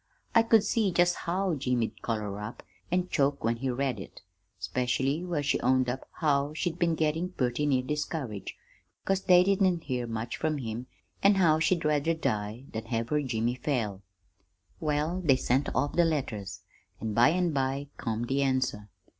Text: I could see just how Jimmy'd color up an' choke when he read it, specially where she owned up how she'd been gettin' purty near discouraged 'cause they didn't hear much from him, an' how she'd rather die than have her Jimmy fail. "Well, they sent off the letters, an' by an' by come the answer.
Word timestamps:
I 0.33 0.41
could 0.41 0.63
see 0.63 0.91
just 0.91 1.13
how 1.15 1.53
Jimmy'd 1.53 2.01
color 2.01 2.39
up 2.39 2.63
an' 2.89 3.07
choke 3.09 3.43
when 3.43 3.57
he 3.57 3.69
read 3.69 3.99
it, 3.99 4.21
specially 4.57 5.23
where 5.23 5.43
she 5.43 5.59
owned 5.59 5.89
up 5.89 6.09
how 6.13 6.55
she'd 6.55 6.79
been 6.79 6.95
gettin' 6.95 7.29
purty 7.33 7.67
near 7.67 7.83
discouraged 7.83 8.53
'cause 9.05 9.21
they 9.21 9.43
didn't 9.43 9.83
hear 9.83 10.07
much 10.07 10.37
from 10.37 10.57
him, 10.57 10.87
an' 11.21 11.35
how 11.35 11.59
she'd 11.59 11.85
rather 11.85 12.15
die 12.15 12.63
than 12.73 12.85
have 12.85 13.09
her 13.09 13.21
Jimmy 13.21 13.53
fail. 13.53 14.01
"Well, 14.79 15.21
they 15.23 15.35
sent 15.35 15.69
off 15.75 15.93
the 15.93 16.03
letters, 16.03 16.61
an' 16.99 17.13
by 17.13 17.29
an' 17.29 17.51
by 17.51 17.89
come 17.97 18.23
the 18.23 18.41
answer. 18.41 18.89